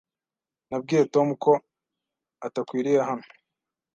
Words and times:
Nabwiye 0.69 1.03
Tom 1.13 1.27
ko 1.43 1.51
atakiriwe 2.45 2.99
hano. 3.09 3.25